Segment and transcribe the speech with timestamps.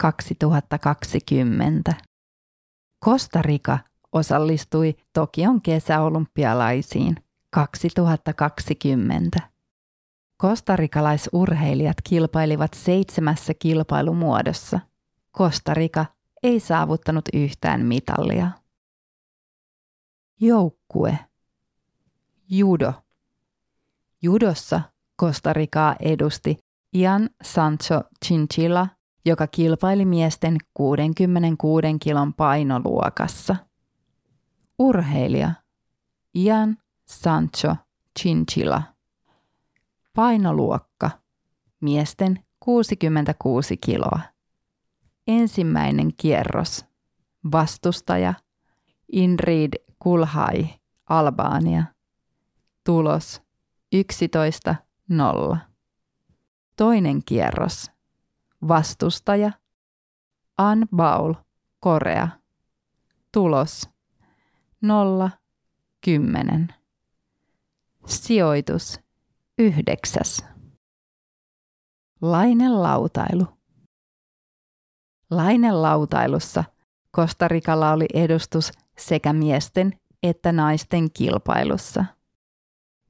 [0.00, 1.94] 2020.
[3.04, 3.78] Costa Rica
[4.12, 7.16] osallistui Tokion kesäolympialaisiin
[7.50, 9.40] 2020.
[10.36, 14.80] Kostarikalaisurheilijat kilpailivat seitsemässä kilpailumuodossa.
[15.36, 16.06] Costa Rica
[16.42, 18.50] ei saavuttanut yhtään mitallia.
[20.40, 21.18] Joukkue.
[22.50, 22.92] Judo.
[24.22, 24.80] Judossa
[25.20, 26.58] Costa Ricaa edusti
[26.94, 28.88] Ian Sancho Chinchilla
[29.24, 33.56] joka kilpaili miesten 66 kilon painoluokassa.
[34.78, 35.50] Urheilija
[36.34, 36.76] Ian
[37.06, 37.76] Sancho
[38.18, 38.82] Chinchilla.
[40.14, 41.10] Painoluokka
[41.80, 44.20] miesten 66 kiloa.
[45.26, 46.84] Ensimmäinen kierros.
[47.52, 48.34] Vastustaja
[49.12, 50.68] Inrid Kulhai,
[51.08, 51.84] Albania.
[52.84, 53.42] Tulos
[53.96, 55.56] 11.0.
[56.76, 57.93] Toinen kierros.
[58.68, 59.50] Vastustaja
[60.58, 61.34] An Baul,
[61.80, 62.28] Korea.
[63.32, 63.90] Tulos
[64.80, 65.30] 0,
[66.00, 66.68] 10.
[68.06, 69.00] Sijoitus
[69.58, 70.22] 9.
[72.20, 73.46] Lainelautailu.
[75.30, 76.64] Lainelautailussa
[77.10, 82.04] Kostarikalla oli edustus sekä miesten että naisten kilpailussa.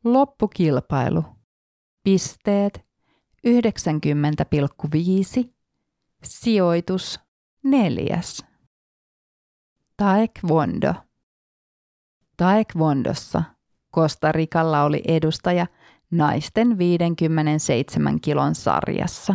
[0.05, 1.25] Loppukilpailu.
[2.03, 2.85] Pisteet
[3.47, 5.51] 90,5.
[6.25, 7.21] Sijoitus
[7.63, 8.52] neljäs.
[10.03, 10.95] Taekwondo.
[12.37, 13.43] Taekwondossa
[13.95, 15.67] Costa Ricalla oli edustaja
[16.11, 19.35] naisten 57 kilon sarjassa.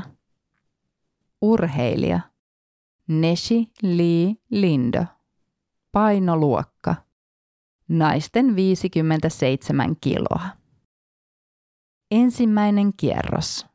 [1.41, 2.19] Urheilija
[3.07, 5.05] Neshi Lee Lindo.
[5.91, 6.95] Painoluokka
[7.87, 10.45] naisten 57 kiloa.
[12.11, 13.65] Ensimmäinen kierros.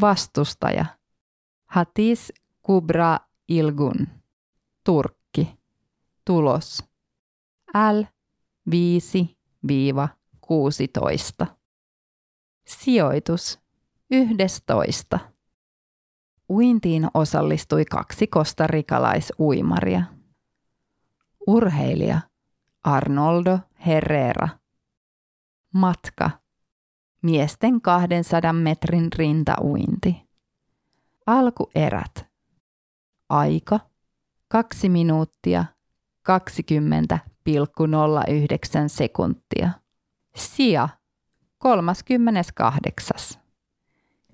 [0.00, 0.86] Vastustaja
[1.66, 2.32] Hatis
[2.62, 3.18] Kubra
[3.48, 4.08] Ilgun.
[4.84, 5.23] Turkki.
[6.26, 6.84] Tulos
[7.74, 8.04] L
[8.70, 11.46] 5-16.
[12.66, 13.60] Sijoitus
[14.10, 15.18] 11.
[16.48, 20.04] Uintiin osallistui kaksi kostarikalaisuimaria.
[21.46, 22.20] Urheilija
[22.84, 24.48] Arnoldo Herrera.
[25.74, 26.30] Matka
[27.22, 30.16] miesten 200 metrin rintauinti.
[31.26, 32.26] Alkuerät.
[33.28, 33.80] Aika
[34.48, 35.73] 2 minuuttia
[36.28, 39.70] 20,09 sekuntia.
[40.36, 40.88] Sija
[41.58, 43.38] 38.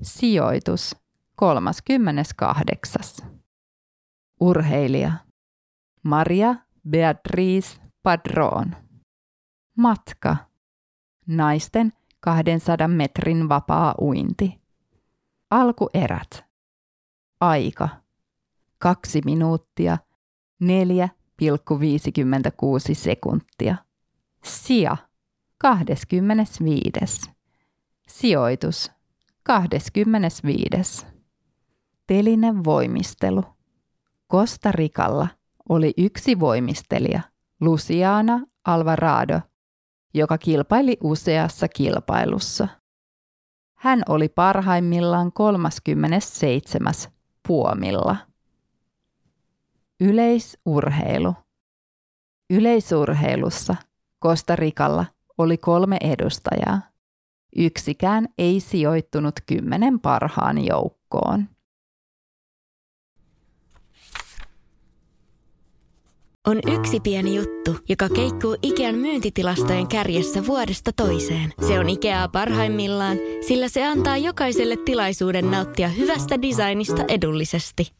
[0.02, 0.96] Sijoitus
[1.37, 3.26] 38.
[4.40, 5.12] Urheilija
[6.02, 6.54] Maria
[6.88, 8.76] Beatriz Padron.
[9.76, 10.37] Matka
[11.26, 14.60] Naisten 200 metrin vapaa uinti.
[15.50, 16.44] Alkuerät.
[17.40, 17.88] Aika.
[18.84, 19.98] 2 minuuttia
[21.40, 23.76] 4,56 sekuntia.
[24.44, 24.96] Sija
[25.58, 27.31] 25.
[28.08, 28.90] Sijoitus
[29.42, 31.06] 25.
[32.06, 33.42] Telinen voimistelu.
[34.32, 35.28] Costa Ricalla
[35.69, 37.20] oli yksi voimistelija,
[37.60, 39.40] Luciana Alvarado,
[40.14, 42.69] joka kilpaili useassa kilpailussa.
[43.75, 46.92] Hän oli parhaimmillaan 37.
[47.48, 48.16] puomilla.
[50.00, 51.35] Yleisurheilu.
[52.50, 53.76] Yleisurheilussa
[54.23, 55.06] Costa Ricalla
[55.38, 56.81] oli kolme edustajaa.
[57.56, 61.49] Yksikään ei sijoittunut kymmenen parhaan joukkoon.
[66.47, 71.52] On yksi pieni juttu, joka keikkuu Ikean myyntitilastojen kärjessä vuodesta toiseen.
[71.67, 73.17] Se on Ikeaa parhaimmillaan,
[73.49, 78.00] sillä se antaa jokaiselle tilaisuuden nauttia hyvästä designista edullisesti.